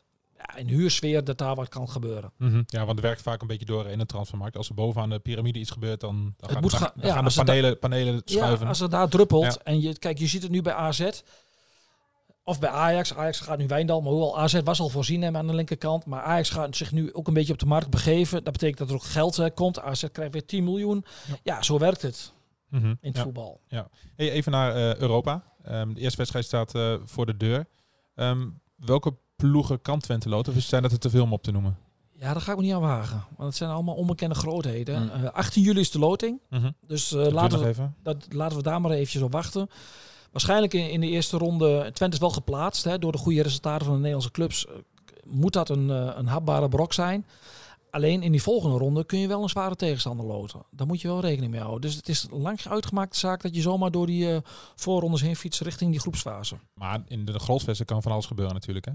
[0.53, 2.33] ja, in de huursfeer, dat daar wat kan gebeuren.
[2.37, 2.63] Mm -hmm.
[2.67, 4.57] Ja, want het werkt vaak een beetje door in de transfermarkt.
[4.57, 7.25] Als er bovenaan de piramide iets gebeurt, dan, dan het gaan, moet gaan, ja, gaan
[7.25, 8.63] de panelen, panelen schuiven.
[8.63, 9.45] Ja, als het daar druppelt.
[9.45, 9.61] Ja.
[9.63, 11.11] En je, kijk, je ziet het nu bij AZ.
[12.45, 13.15] Of bij Ajax.
[13.15, 14.01] Ajax gaat nu Wijndal.
[14.01, 16.07] Maar hoewel AZ was al voorzien hem aan de linkerkant.
[16.07, 18.45] Maar Ajax gaat zich nu ook een beetje op de markt begeven.
[18.45, 19.81] Dat betekent dat er ook geld uh, komt.
[19.81, 21.05] AZ krijgt weer 10 miljoen.
[21.29, 22.33] Ja, ja zo werkt het.
[22.69, 22.99] Mm -hmm.
[23.01, 23.61] in het voetbal.
[23.69, 23.89] Ja.
[24.17, 25.45] Hey, even naar uh, Europa.
[25.69, 27.67] Um, de eerste wedstrijd staat uh, voor de deur.
[28.15, 29.15] Um, welke
[29.49, 30.57] ploegen kan Twente loten?
[30.57, 31.77] Of zijn dat er te veel om op te noemen?
[32.13, 33.25] Ja, daar ga ik me niet aan wagen.
[33.37, 35.03] Want het zijn allemaal onbekende grootheden.
[35.03, 35.25] Mm.
[35.25, 36.41] Uh, 18 juli is de loting.
[36.51, 36.75] Mm -hmm.
[36.87, 39.69] Dus laten we, dat, laten we daar maar eventjes op wachten.
[40.33, 42.85] Waarschijnlijk in, in de eerste ronde, Twente is wel geplaatst.
[42.85, 44.73] Hè, door de goede resultaten van de Nederlandse clubs uh,
[45.25, 47.27] moet dat een, een hapbare brok zijn.
[47.91, 50.63] Alleen in die volgende ronde kun je wel een zware tegenstander loten.
[50.71, 51.81] Daar moet je wel rekening mee houden.
[51.81, 54.37] Dus het is lang uitgemaakte zaak dat je zomaar door die uh,
[54.77, 56.57] voorrondes heen fietst richting die groepsfase.
[56.75, 58.93] Maar in de grootvesten kan van alles gebeuren natuurlijk hè?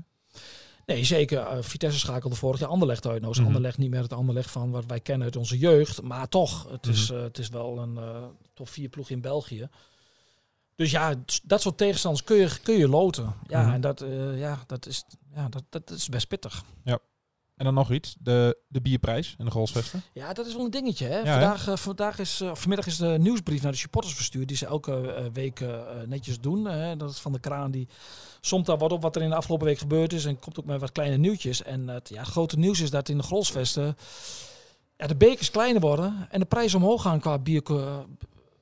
[0.85, 1.39] Nee, zeker.
[1.41, 3.19] Uh, Vitesse schakelde vorig jaar Anderlecht uit.
[3.21, 3.47] Nou is Mhm.
[3.47, 3.55] mm -hmm.
[3.55, 6.01] Anderlecht niet meer het Anderlecht van wat wij kennen uit onze jeugd.
[6.01, 8.23] Maar toch, het, is, uh, het is wel een uh,
[8.53, 9.69] top 4 ploeg in België.
[10.75, 13.33] Dus ja, dat soort tegenstanders kun je, kun je loten.
[13.47, 13.73] Ja, Mhm.
[13.73, 15.03] en dat, ja, dat, is,
[15.35, 16.63] ja dat, dat is best pittig.
[16.83, 16.99] Ja.
[17.57, 20.01] En dan nog iets, de, de bierprijs in de Golsvesten.
[20.13, 21.05] Ja, dat is wel een dingetje.
[21.05, 21.17] Hè?
[21.17, 21.71] Ja, vandaag, hè?
[21.71, 24.47] Uh, vandaag is, uh, vanmiddag is de nieuwsbrief naar de supporters verstuurd.
[24.47, 26.65] Die ze elke uh, week uh, netjes doen.
[26.65, 26.97] Hè?
[26.97, 27.87] Dat is van de kraan die
[28.41, 30.25] somt daar wat op wat er in de afgelopen week gebeurd is.
[30.25, 31.63] En komt ook met wat kleine nieuwtjes.
[31.63, 33.97] En het ja, grote nieuws is dat in de Grolsvesten
[34.97, 36.27] ja, de bekers kleiner worden.
[36.29, 37.63] En de prijzen omhoog gaan qua bier.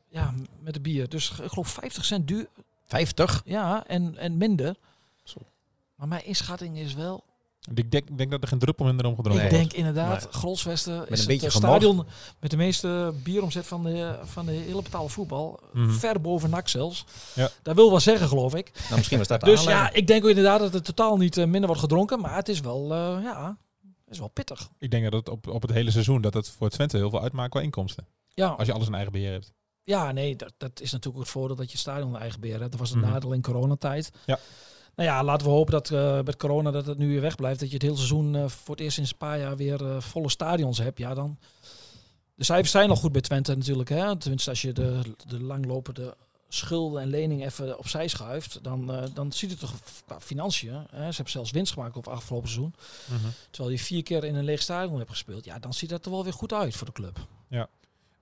[0.07, 1.09] ja, met de bier.
[1.09, 2.47] Dus ik geloof 50 cent duur.
[2.85, 3.41] 50?
[3.45, 4.75] Ja, en, en minder.
[5.23, 5.37] Zo.
[5.95, 7.23] Maar mijn inschatting is wel
[7.73, 9.63] Ik denk, denk dat er geen druppel minder om gedronken ik wordt.
[9.63, 10.31] denk inderdaad, Nee.
[10.33, 11.69] Grolsvesten is een het beetje eh, gemor.
[11.69, 12.05] stadion
[12.39, 15.59] met de meeste bieromzet van de, van de hele betaalde voetbal.
[15.73, 15.91] Mhm.
[15.91, 17.05] Ver boven NAC zelfs.
[17.33, 17.49] Ja.
[17.61, 18.71] Dat wil wel zeggen, geloof ik.
[18.83, 19.89] Nou, misschien was dat Dus aanleiding.
[19.93, 22.19] ja, ik denk inderdaad dat het totaal niet eh, minder wordt gedronken.
[22.19, 23.57] Maar het is wel, eh, ja,
[24.05, 24.69] het is wel pittig.
[24.79, 27.21] Ik denk dat het op, op het hele seizoen dat het voor Twente heel veel
[27.21, 28.07] uitmaakt qua inkomsten.
[28.33, 29.53] Ja, Als je alles in eigen beheer hebt.
[29.83, 32.39] ja nee, dat, dat is natuurlijk ook het voordeel dat je het stadion in eigen
[32.39, 32.71] beheer hebt.
[32.71, 33.09] Dat was een Mhm.
[33.09, 34.11] nadeel in coronatijd.
[34.25, 34.39] Ja.
[34.95, 37.59] Nou ja, laten we hopen dat eh, met corona dat het nu weer wegblijft.
[37.59, 40.01] Dat je het hele seizoen eh, voor het eerst sinds een paar jaar weer eh,
[40.01, 40.97] volle stadions hebt.
[40.97, 41.37] Ja, dan...
[42.35, 43.89] De cijfers zijn al goed bij Twente natuurlijk.
[43.89, 44.17] Hè?
[44.17, 46.15] Tenminste, als je de, de langlopende
[46.49, 49.73] schulden en leningen even opzij schuift, dan, eh, dan ziet het toch
[50.05, 50.73] qua financiën.
[50.73, 51.07] Hè?
[51.09, 52.75] Ze hebben zelfs winst gemaakt op het afgelopen seizoen.
[53.51, 55.45] Terwijl je vier keer in een leeg stadion hebt gespeeld.
[55.45, 57.19] Ja, dan ziet dat er wel weer goed uit voor de club.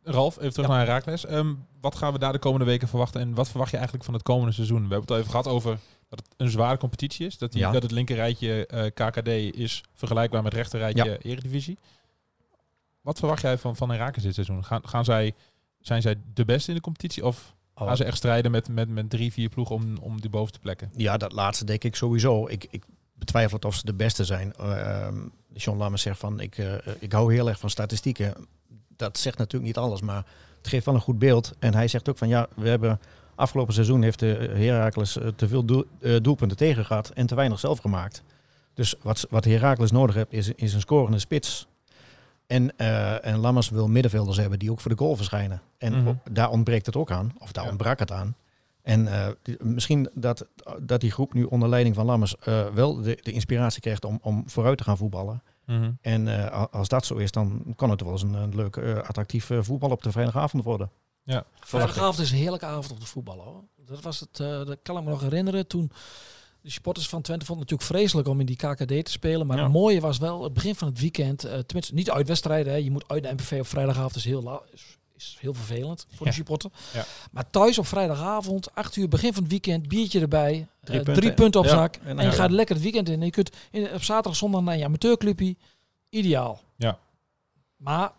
[0.06, 0.74] Ralf, even terug Ja.
[0.76, 1.26] naar Herakles.
[1.26, 4.14] Ehm wat gaan we daar de komende weken verwachten en wat verwacht je eigenlijk van
[4.14, 4.76] het komende seizoen?
[4.76, 5.80] We hebben het al even gehad over
[6.15, 7.38] dat het een zware competitie is.
[7.38, 7.71] Dat, die, Ja.
[7.71, 11.17] dat het linkerrijtje eh KKD is vergelijkbaar met het rechterrijtje Ja.
[11.17, 11.78] Eredivisie.
[13.02, 14.65] Wat verwacht jij van, van Herakles dit seizoen?
[14.65, 15.34] Gaan, gaan zij,
[15.80, 18.89] zijn zij de beste in de competitie of Oh, gaan ze echt strijden met, met,
[18.89, 20.91] met drie, vier ploegen om, om die bovenste plekken?
[20.95, 22.47] Ja, dat laatste denk ik sowieso.
[22.47, 24.54] Ik, ik betwijfel het of ze de beste zijn.
[24.54, 25.17] Ehm,
[25.54, 28.47] John Lammers zegt van, ik, eh, ik hou heel erg van statistieken.
[28.95, 30.26] Dat zegt natuurlijk niet alles, maar
[30.58, 31.54] het geeft wel een goed beeld.
[31.60, 32.99] En hij zegt ook van, ja, we hebben
[33.36, 37.36] afgelopen seizoen heeft de Heracles eh, te veel doel- eh, doelpunten tegen gehad en te
[37.36, 38.24] weinig zelf gemaakt.
[38.74, 41.67] Dus wat, wat Heracles nodig heeft, is, is een scorende spits.
[42.48, 45.62] En, eh, en Lammers wil middenvelders hebben die ook voor de goal verschijnen.
[45.78, 46.13] En Mhm.
[46.32, 47.69] daar ontbreekt het ook aan, of daar Ja.
[47.69, 48.36] ontbrak het aan.
[48.82, 50.46] En eh, die- misschien dat,
[50.82, 54.19] dat die groep nu onder leiding van Lammers eh, wel de, de inspiratie krijgt om,
[54.22, 55.43] om vooruit te gaan voetballen.
[56.02, 58.76] En eh, a- als dat zo is, dan kan het wel eens een, een leuk,
[58.76, 60.89] eh, attractief eh, voetbal op de vrijdagavond worden.
[61.60, 63.44] Vrijdagavond is een heerlijke avond op de voetballen.
[63.46, 63.64] Hoor.
[63.86, 65.68] Dat, was het, eh, dat kan ik me nog herinneren.
[65.68, 65.92] Toen
[66.62, 69.48] de supporters van Twente vonden het natuurlijk vreselijk om in die KKD te spelen.
[69.48, 69.64] Maar Ja.
[69.64, 71.44] het mooie was wel het begin van het weekend.
[71.44, 72.74] eh, tenminste, niet uitwedstrijden.
[72.74, 72.80] Hè.
[72.80, 74.16] Je moet uit de MPV op vrijdagavond.
[74.16, 76.32] is heel, la- is, is heel vervelend voor Ja.
[76.32, 76.70] de supporter.
[76.94, 77.06] Ja.
[77.32, 80.68] Maar thuis op vrijdagavond, 8 uur, begin van het weekend, biertje erbij.
[80.82, 81.24] Drie eh, punten.
[81.24, 81.96] drie punten op Ja, zak.
[81.96, 82.38] en En, dan je ja.
[82.38, 83.20] gaat lekker het weekend in.
[83.20, 85.56] En je kunt in, op zaterdag, zondag naar je amateurclubje.
[86.10, 86.62] Ideaal.
[86.76, 86.98] Ja.
[87.78, 88.12] Maar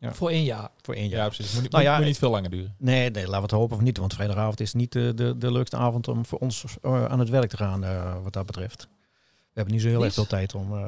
[0.00, 0.12] Ja.
[0.14, 0.68] voor één jaar.
[0.82, 1.26] Voor één Ja, jaar.
[1.30, 1.52] precies.
[1.52, 2.74] Moet, niet- Nou moet, ja, moet niet veel langer duren.
[2.78, 3.98] Nee, nee, laten we het hopen of niet.
[3.98, 7.28] Want vrijdagavond is niet de, de, de leukste avond om voor ons eh, aan het
[7.28, 8.88] werk te gaan, eh, wat dat betreft.
[9.22, 10.84] We hebben niet zo heel erg veel tijd om, eh,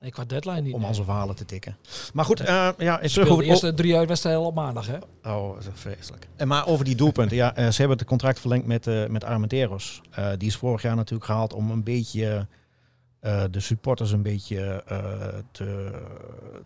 [0.00, 0.74] Nee, qua deadline niet.
[0.74, 0.88] om nee.
[0.88, 1.76] onze verhalen te tikken.
[2.12, 4.96] Maar goed, eh, ja, ik terug over de eerste drie uitwedstrijden op maandag, hè?
[5.32, 6.28] Oh, vreselijk.
[6.36, 7.36] En maar over die doelpunten.
[7.36, 10.00] ja, eh, ze hebben het contract verlengd met, eh met Armenteros.
[10.10, 12.46] Eh, die is vorig jaar natuurlijk gehaald om een beetje
[13.22, 16.00] eh, de supporters een beetje eh, te,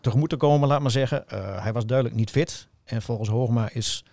[0.01, 1.29] tegemoet te komen, laat maar zeggen.
[1.29, 2.69] Eh, hij was duidelijk niet fit.
[2.85, 4.05] En volgens Hoogma is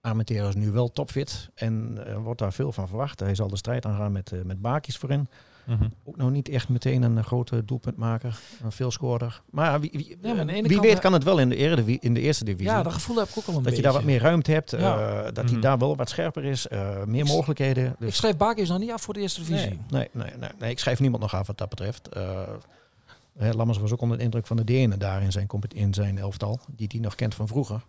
[0.00, 1.50] Armenteros nu wel topfit.
[1.54, 3.20] En wordt daar veel van verwacht.
[3.20, 5.28] Hij zal de strijd aangaan met, met Bakis voorin.
[5.68, 5.88] Mhm.
[6.04, 9.42] Ook nou niet echt meteen een grote doelpuntmaker, een veelscorer.
[9.50, 11.56] Maar wie, wie, Ja, maar ene wie kant, weet eh, kan het wel in de,
[11.56, 12.66] eredivi- in de eerste divisie.
[12.70, 13.76] Ja, dat gevoel heb ik ook al een Dat beetje.
[13.78, 15.52] je daar wat meer ruimte hebt, eh, dat Mhm.
[15.52, 17.86] hij daar wel wat scherper is, eh, meer Ik mogelijkheden.
[17.86, 19.68] Ik Dus schrijf Bakis nog niet af voor de eerste divisie.
[19.68, 22.08] nee, nee, nee, nee, nee, ik schrijf niemand nog af wat dat betreft.
[22.08, 22.40] Eh,
[23.38, 26.18] hè, Lammers was ook onder de indruk van de Denen daar in zijn, in zijn
[26.18, 27.80] elftal, die hij nog kent van vroeger,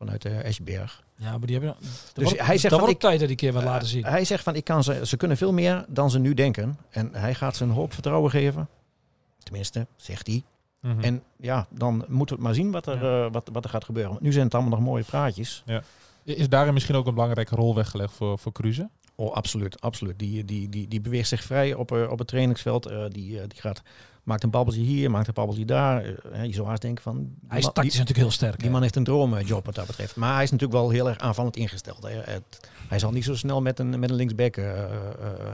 [0.00, 1.02] vanuit uh, Eschberg.
[1.16, 1.76] Ja, maar die hebben...
[2.14, 4.04] Dus hij zegt dat van, wordt tijd dat die keer wat laten zien.
[4.04, 6.78] Hij zegt van, ik kan ze, ze kunnen veel meer dan ze nu denken.
[6.90, 8.68] En hij gaat ze een hoop vertrouwen geven.
[9.38, 10.42] Tenminste, zegt hij.
[10.80, 11.00] Mhm.
[11.00, 13.24] En ja, dan moeten we het maar zien wat er, Ja.
[13.26, 14.12] eh, wat, wat er gaat gebeuren.
[14.12, 15.64] Want nu zijn het allemaal nog mooie praatjes.
[16.24, 18.88] Is daarin misschien ook een belangrijke rol weggelegd voor, voor Cruze?
[19.20, 20.18] Oh, absoluut, absoluut.
[20.18, 22.86] Die, die, die, die beweegt zich vrij op, eh, op het trainingsveld.
[22.86, 23.82] Eh, die, eh, die gaat,
[24.22, 26.04] maakt een babbeltje hier, maakt een babbeltje daar.
[26.46, 27.34] Je zou haast denken van...
[27.48, 28.56] Hij is tactisch die, natuurlijk heel sterk.
[28.56, 28.72] die hè.
[28.72, 30.16] man heeft een droomjob wat dat betreft.
[30.16, 32.02] Maar hij is natuurlijk wel heel erg aanvallend ingesteld.
[32.02, 32.10] Hè.
[32.10, 34.54] Het- hij zal niet zo snel met een, met een linksback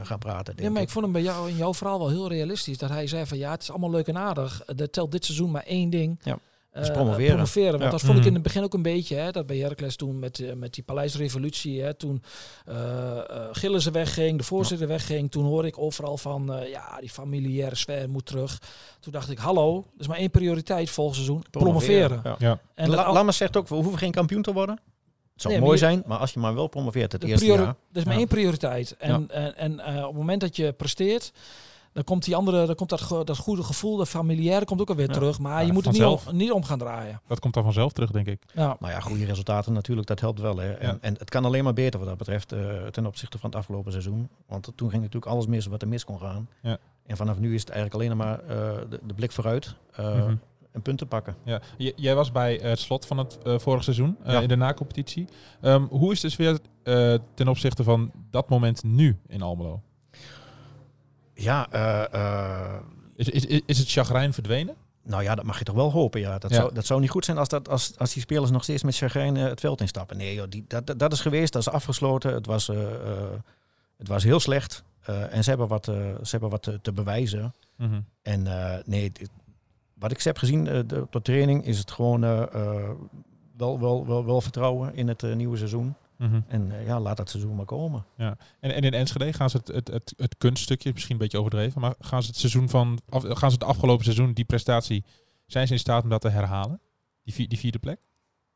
[0.03, 0.53] gaan praten.
[0.53, 2.77] Nee, denk maar ik vond hem bij jou in jouw verhaal wel heel realistisch.
[2.77, 4.63] Dat hij zei van ja, het is allemaal leuk en aardig.
[4.77, 6.19] Er telt dit seizoen maar één ding.
[6.23, 6.39] Ja,
[6.77, 7.31] Eh, is promoveren.
[7.31, 7.71] promoveren.
[7.71, 7.89] Want Ja.
[7.89, 8.27] dat vond ik Mhm.
[8.27, 9.15] in het begin ook een beetje.
[9.15, 11.81] Hè, dat bij Heracles toen met, eh, met die Paleisrevolutie.
[11.81, 12.23] Hè, toen
[12.65, 12.75] eh
[13.17, 15.31] eh, Gillissen wegging, de voorzitter wegging.
[15.31, 18.61] Toen hoorde ik overal van eh, ja, die familiaire sfeer moet terug.
[18.99, 21.43] Toen dacht ik, hallo, dat is maar één prioriteit volgend seizoen.
[21.51, 22.21] Promoveren.
[22.23, 22.35] Ja.
[22.39, 22.59] Ja.
[22.75, 24.75] En La- Lammers zegt ook, we hoeven geen kampioen te worden.
[24.75, 27.45] Het zou Nee, maar mooi je- zijn, maar als je maar wel promoveert het eerste
[27.45, 27.57] jaar.
[27.65, 28.19] Dat is maar Ja.
[28.19, 28.95] één prioriteit.
[28.97, 31.31] En, en, en eh, op het moment dat je presteert,
[31.97, 35.07] dan komt die andere, dan komt dat, dat goede gevoel, dat familiaire komt ook alweer
[35.07, 35.13] Ja.
[35.13, 35.39] terug.
[35.39, 37.21] Maar Ja, je moet er niet om, niet om gaan draaien.
[37.27, 38.43] Dat komt dan vanzelf terug, denk ik.
[38.53, 38.75] Ja.
[38.79, 40.57] Nou ja, goede resultaten natuurlijk, dat helpt wel.
[40.57, 40.71] Hè.
[40.71, 40.97] En, Ja.
[41.01, 43.91] en het kan alleen maar beter wat dat betreft eh, ten opzichte van het afgelopen
[43.91, 44.29] seizoen.
[44.47, 46.49] Want toen ging natuurlijk alles mis wat er mis kon gaan.
[46.61, 46.77] Ja.
[47.05, 48.47] En vanaf nu is het eigenlijk alleen maar eh,
[48.89, 50.35] de, de blik vooruit eh, Mhm.
[50.71, 51.35] en punten pakken.
[51.43, 51.61] Ja.
[51.77, 54.39] J- jij was bij het slot van het eh vorig seizoen eh, Ja.
[54.41, 55.27] in de nacompetitie.
[55.61, 59.81] Ehm hoe is de sfeer eh, ten opzichte van dat moment nu in Almelo?
[61.39, 62.81] Ja, eh, eh,
[63.15, 63.29] Is,
[63.65, 64.75] is, het chagrijn verdwenen?
[65.03, 66.19] Nou ja, dat mag je toch wel hopen.
[66.19, 66.37] Ja.
[66.37, 66.55] Dat, Ja.
[66.55, 68.95] Zou, dat zou niet goed zijn als, dat, als, als die spelers nog steeds met
[68.95, 70.17] chagrijn eh, het veld instappen.
[70.17, 72.33] Nee, joh, die, dat, dat- dat is geweest, dat is afgesloten.
[72.33, 72.67] Het was,
[73.97, 74.83] het was heel slecht.
[75.29, 77.53] En ze hebben wat, ze hebben wat te, te bewijzen.
[77.75, 77.99] Mhm.
[78.21, 78.43] En
[78.85, 79.29] nee, dit-
[79.93, 82.21] wat ik heb gezien de, op de training is het gewoon
[83.57, 85.95] wel, wel, wel, wel vertrouwen in het nieuwe seizoen.
[86.17, 86.41] Mhm.
[86.47, 88.05] En eh, ja, laat dat seizoen maar komen.
[88.17, 91.81] En, en in Enschede gaan ze het, het, het, het kunststukje, misschien een beetje overdreven,
[91.81, 95.05] maar gaan ze het seizoen van, af, gaan ze het afgelopen seizoen, die prestatie,
[95.45, 96.81] zijn ze in staat om dat te herhalen?
[97.23, 97.99] Die, vier- die vierde plek?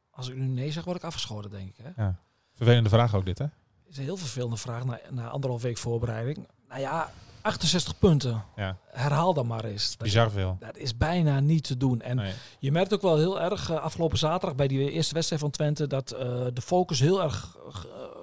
[0.09, 1.85] Als ik nu nee zeg, word ik afgeschoten, denk ik.
[1.95, 2.09] Hè?
[2.53, 3.45] Vervelende vraag ook dit, hè?
[3.91, 6.47] is een heel vervelende vraag na, na anderhalf week voorbereiding.
[6.67, 7.11] Nou ja,
[7.41, 8.43] 68 punten.
[8.55, 8.77] Ja.
[8.91, 9.89] Herhaal dan maar eens.
[9.89, 10.57] Dat, Bizar veel.
[10.59, 12.01] dat is bijna niet te doen.
[12.01, 12.33] En Nee.
[12.59, 15.87] je merkt ook wel heel erg eh, afgelopen zaterdag bij die eerste wedstrijd van Twente
[15.87, 16.19] dat eh,
[16.53, 17.57] de focus heel erg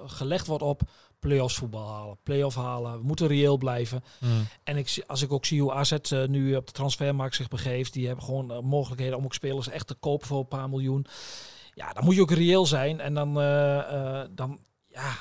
[0.05, 0.81] gelegd wordt op
[1.19, 2.97] play-offs voetbal halen, play-off halen.
[2.99, 4.03] We moeten reëel blijven.
[4.19, 4.31] Mhm.
[4.63, 7.47] En ik, zie- als ik ook zie hoe AZ eh, nu op de transfermarkt zich
[7.47, 11.05] begeeft, die hebben gewoon mogelijkheden om ook spelers echt te kopen voor een paar miljoen.
[11.73, 12.99] Ja, dan moet je ook reëel zijn.
[12.99, 13.33] En dan,
[14.35, 15.11] dan, ja,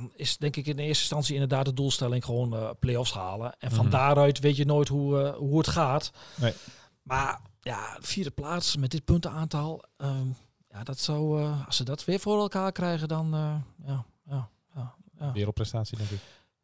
[0.00, 3.54] dan is denk ik in de eerste instantie inderdaad de doelstelling gewoon eh play-offs halen.
[3.58, 3.94] En van Mhm.
[3.94, 6.10] daaruit weet je nooit hoe, eh, hoe het gaat.
[6.40, 6.52] Nee.
[7.02, 9.84] Maar ja, vierde plaats met dit puntenaantal.
[9.96, 10.26] ehm,
[10.70, 13.54] ja, dat zou, eh, als ze dat weer voor elkaar krijgen, dan eh,
[13.86, 15.32] ja, ja, ja, ja.
[15.32, 16.18] Wereldprestatie, denk ik.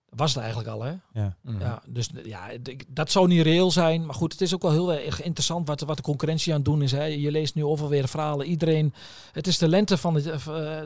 [0.08, 0.92] was het eigenlijk al, hè?
[1.12, 1.36] Ja.
[1.58, 4.06] Ja, dus ja, ik- dat zou niet reëel zijn.
[4.06, 6.68] Maar goed, het is ook wel heel erg interessant wat, wat de concurrentie aan het
[6.68, 6.92] doen is.
[6.92, 7.04] Hè.
[7.04, 8.46] Je leest nu overal weer verhalen.
[8.46, 8.94] Iedereen,
[9.32, 10.24] het is de lente van het.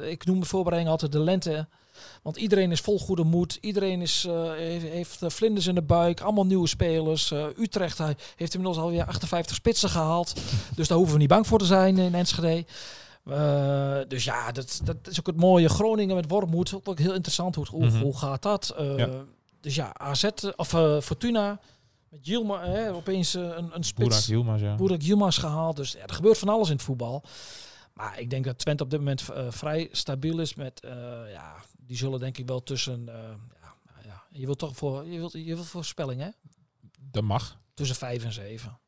[0.03, 1.69] ik noem de voorbereiding altijd de lente.
[2.23, 3.59] Want iedereen is vol goede moed.
[3.61, 6.21] Iedereen is, eh, heeft, eh, vlinders in de buik.
[6.21, 7.31] Allemaal nieuwe spelers.
[7.31, 10.33] Eh, Utrecht hij heeft inmiddels alweer 58 spitsen gehaald.
[10.77, 12.65] dus daar hoeven we niet bang voor te zijn in Enschede.
[14.09, 15.69] Dus ja, dat, dat is ook het mooie.
[15.69, 16.81] Groningen met Wormoed.
[16.85, 17.55] Ook heel interessant.
[17.55, 18.01] Hoe, hoe, Mhm.
[18.03, 18.75] hoe gaat dat?
[18.97, 19.09] Ja.
[19.61, 20.25] Dus ja, AZ
[20.57, 20.69] of
[21.05, 21.59] Fortuna
[22.09, 24.27] met Yilma, hè, opeens een, een Boerak, spits.
[24.27, 24.75] Yilmaz, ja.
[24.75, 25.77] Boerak Yilmaz gehaald.
[25.77, 27.23] Dus ja, er gebeurt van alles in het voetbal.
[27.99, 30.55] Maar ik denk dat Twente op dit moment eh, vrij stabiel is.
[30.55, 30.91] Met, eh,
[31.33, 33.09] ja, die zullen denk ik wel tussen...
[33.09, 36.29] eh, ja, ja, je wilt toch voor, je wilt, je wilt voorspelling, hè?
[37.01, 37.61] Dat mag.
[37.75, 38.79] Tussen vijf en zeven.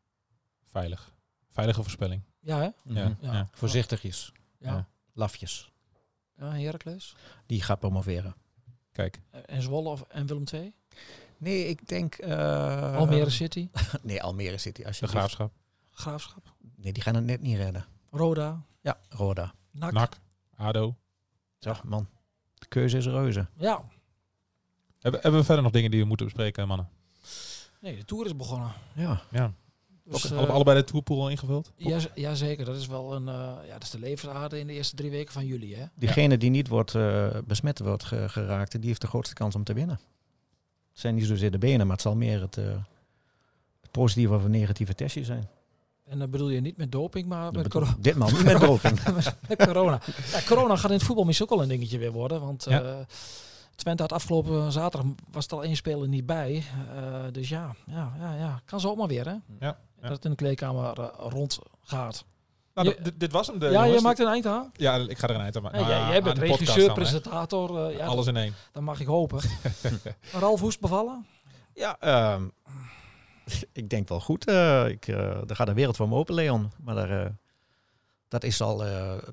[0.64, 1.14] Veilig.
[1.50, 2.22] Veilige voorspelling.
[2.40, 2.62] Ja, hè?
[2.64, 2.72] Ja.
[2.84, 3.14] Mhm.
[3.20, 3.32] Ja.
[3.32, 3.48] Ja.
[3.52, 4.72] Voorzichtigjes, Ja.
[4.72, 4.88] Ja.
[5.12, 5.72] lafjes.
[6.36, 7.14] Ja, Heracles.
[7.46, 8.34] Die gaat promoveren.
[8.92, 9.20] Kijk.
[9.30, 10.72] En Zwolle of, en Willem II.
[11.38, 12.14] Nee, ik denk...
[12.14, 13.68] eh, Almere City.
[14.02, 14.84] Nee, Almere City.
[14.84, 15.52] Als je De graafschap.
[15.90, 16.54] Graafschap.
[16.76, 17.86] Nee, die gaan het net niet redden.
[18.10, 18.64] Roda.
[18.80, 19.54] Ja, Roda.
[19.70, 19.92] NAC.
[19.92, 20.16] NAC.
[20.56, 20.96] ADO.
[21.58, 22.08] Zo, man.
[22.54, 23.46] De keuze is reuze.
[23.56, 23.84] Ja.
[25.00, 26.88] Hebben, hebben we verder nog dingen die we moeten bespreken, mannen?
[27.80, 28.72] Nee, de Tour is begonnen.
[28.94, 29.20] Ja.
[29.30, 29.52] Ja.
[30.04, 31.72] Dus, Ook, eh, alle- allebei de tourpool al ingevuld?
[31.76, 32.64] Ja, z- ja, zeker.
[32.64, 35.32] Dat is wel een, eh, ja, dat is de levensader in de eerste drie weken
[35.32, 35.74] van juli.
[35.74, 35.84] Hè?
[35.94, 39.64] Diegene die niet wordt eh, besmet wordt ge- geraakt, die heeft de grootste kans om
[39.64, 40.00] te winnen.
[40.90, 42.64] Het zijn niet zozeer de benen, maar het zal meer het, eh,
[43.80, 45.48] het positieve of negatieve testje zijn.
[46.10, 49.00] En dan bedoel je niet met doping, maar met, Bedoel- coro- Ditmaal niet met doping.
[49.48, 50.00] met corona.
[50.32, 52.40] Ja, corona gaat in het voetbal misschien ook wel een dingetje weer worden.
[52.40, 52.82] Want Ja.
[52.82, 52.94] eh,
[53.74, 56.62] Twente had afgelopen zaterdag was er al één speler niet bij.
[56.94, 59.30] Eh, dus ja, ja, ja, ja, kan zomaar weer hè.
[59.30, 59.76] Ja, ja.
[60.00, 62.24] Dat het in de kleedkamer eh, rondgaat.
[62.74, 63.58] Nou, Je- dit- dit, dit was hem.
[63.58, 64.70] De, ja, je maakt een eind aan.
[64.76, 65.78] Ja, ik ga er een eind aan maken.
[65.78, 67.92] Ja, Nou jij, ja, jij bent regisseur, dan, presentator.
[67.92, 68.54] ja, Alles in één.
[68.72, 69.40] Dan mag ik hopen.
[70.40, 71.26] Ralf Hoest bevallen?
[71.74, 72.42] Ja, ehm,
[73.72, 74.44] ik denk wel goed.
[74.46, 75.16] eh ik, eh
[75.50, 76.70] er gaat een wereld voor me open, Leon.
[76.84, 77.30] Maar daar, eh,
[78.28, 78.82] dat, is al,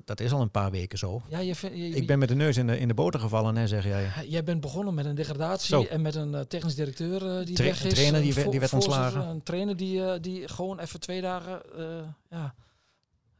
[0.04, 1.22] dat is al een paar weken zo.
[1.28, 3.56] Ja, je, vind- je, Ik ben met de neus in de, in de boter gevallen,
[3.56, 4.10] hè, zeg jij.
[4.26, 5.82] Jij bent begonnen met een degradatie Zo.
[5.84, 7.94] en met een technisch directeur die Tra- weg is.
[7.94, 9.26] trainer die die werd ontslagen.
[9.28, 11.60] Een trainer die, die gewoon even twee dagen
[12.30, 12.54] ja,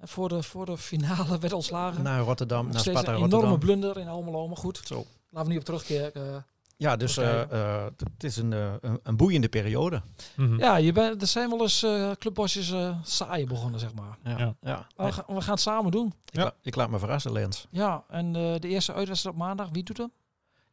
[0.00, 2.02] voor, de, voor de finale werd ontslagen.
[2.02, 3.58] Naar Rotterdam, Nog naar Sparta een enorme Rotterdam.
[3.58, 4.80] blunder in Almelo, maar goed.
[4.84, 5.04] Zo.
[5.30, 6.46] Laten we niet op terugkeren.
[6.80, 10.02] Ja, dus eh, eh, het is een, eh, een, een boeiende periode.
[10.36, 10.58] Mhm.
[10.58, 11.86] Ja, je bent, er zijn wel eens
[12.18, 14.18] clubbosjes eh saai begonnen, zeg maar.
[14.24, 14.38] Ja.
[14.38, 14.54] Ja.
[14.60, 14.86] Ja.
[14.96, 16.14] We, gaan, we gaan het samen doen.
[16.30, 17.66] Ik, la- ik laat me verrassen, Lens.
[17.70, 20.12] Ja, en eh, de eerste uitwedstrijd op maandag, wie doet hem?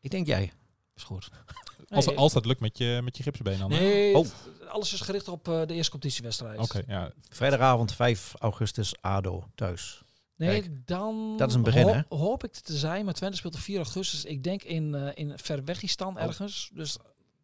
[0.01, 0.51] Ik denk jij.
[0.95, 1.29] Is goed.
[1.89, 3.69] Als, Nee, als dat lukt met je, met je gipsbeen dan.
[3.69, 4.25] nee, Oh.
[4.69, 6.59] alles is gericht op eh, de eerste competitiewedstrijd.
[6.59, 7.11] Oké, ja.
[7.29, 10.03] Vrijdagavond 5 augustus, ADO, thuis.
[10.37, 12.01] Nee, Kijk, dan dat is een begin, hè?
[12.09, 13.05] hoop ik het te zijn.
[13.05, 14.25] Maar Twente speelt op 4 augustus.
[14.25, 16.21] Ik denk in, eh in Verwegistan Oh.
[16.21, 16.69] ergens.
[16.73, 16.97] Dus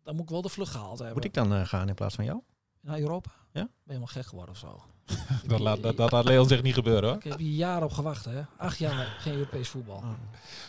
[0.03, 1.15] dan moet ik wel de vlucht gehaald hebben.
[1.15, 2.39] Moet ik dan eh, gaan in plaats van jou?
[2.81, 3.29] Naar Europa?
[3.53, 3.61] Ja?
[3.61, 4.81] Ben je helemaal gek geworden of zo?
[5.47, 7.17] Dat laat, dat, dat laat Leon zich niet gebeuren hoor.
[7.17, 8.41] Ik heb hier jaren op gewacht, hè?
[8.57, 10.03] Acht jaar geen Europees voetbal.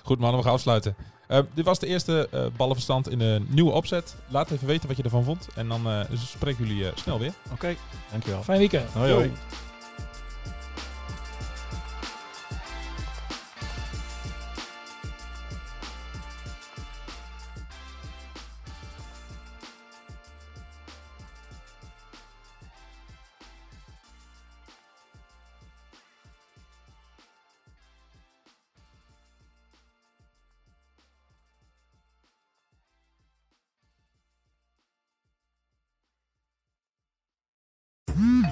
[0.03, 0.95] Goed mannen, we gaan afsluiten.
[1.29, 4.17] Eh, dit was de eerste eh, ballenverstand in de nieuwe opzet.
[4.29, 5.49] Laat even weten wat je ervan vond.
[5.55, 7.33] En dan eh spreken jullie eh, snel weer.
[7.53, 7.75] Oké,
[8.11, 8.43] dankjewel.
[8.43, 8.91] Fijn weekend.
[8.93, 9.33] Hoi, hoi.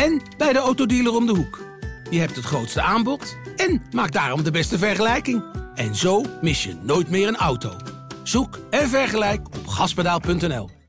[0.00, 1.60] en bij de autodealer om de hoek.
[2.10, 5.42] Je hebt het grootste aanbod en maakt daarom de beste vergelijking.
[5.74, 7.76] En zo mis je nooit meer een auto.
[8.22, 10.79] Zoek en vergelijk op gaspedaal.nl.